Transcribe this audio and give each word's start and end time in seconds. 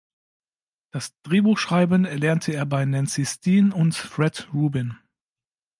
Das 0.89 1.13
Drehbuchschreiben 1.21 2.05
erlernte 2.05 2.53
er 2.53 2.65
bei 2.65 2.85
Nancy 2.85 3.23
Steen 3.23 3.71
und 3.71 3.93
Fred 3.93 4.47
Rubin. 4.51 4.97